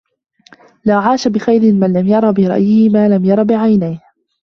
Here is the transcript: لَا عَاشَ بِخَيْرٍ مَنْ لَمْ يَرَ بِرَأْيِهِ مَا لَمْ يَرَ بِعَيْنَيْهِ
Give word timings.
لَا 0.85 0.95
عَاشَ 0.95 1.27
بِخَيْرٍ 1.27 1.61
مَنْ 1.73 1.93
لَمْ 1.93 2.07
يَرَ 2.07 2.31
بِرَأْيِهِ 2.31 2.89
مَا 2.89 3.09
لَمْ 3.09 3.25
يَرَ 3.25 3.43
بِعَيْنَيْهِ 3.43 3.99